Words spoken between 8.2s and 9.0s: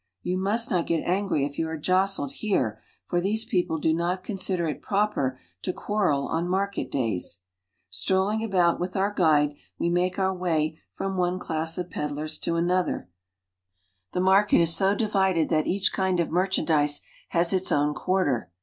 about with